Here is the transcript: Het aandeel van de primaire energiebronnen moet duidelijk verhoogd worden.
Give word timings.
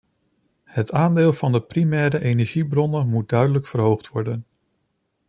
Het 0.63 0.91
aandeel 0.91 1.33
van 1.33 1.51
de 1.51 1.61
primaire 1.61 2.21
energiebronnen 2.23 3.07
moet 3.07 3.29
duidelijk 3.29 3.67
verhoogd 3.67 4.09
worden. 4.09 4.45